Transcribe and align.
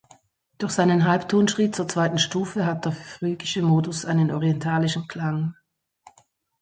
Durch 0.57 0.71
seinen 0.71 1.05
Halbtonschritt 1.07 1.75
zur 1.75 1.87
zweiten 1.87 2.17
Stufe 2.17 2.65
hat 2.65 2.85
der 2.85 2.91
phrygische 2.91 3.61
Modus 3.61 4.03
einen 4.03 4.31
„orientalischen“ 4.31 5.07
Klang. 5.07 5.53